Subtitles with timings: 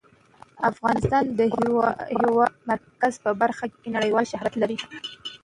[0.69, 1.41] افغانستان د د
[2.21, 4.77] هېواد مرکز په برخه کې نړیوال شهرت لري.